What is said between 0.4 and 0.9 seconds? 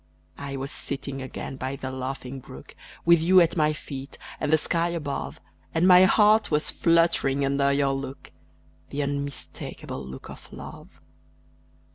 was